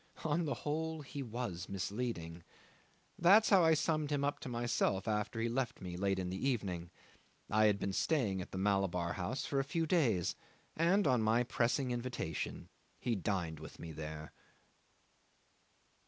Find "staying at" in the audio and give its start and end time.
7.93-8.49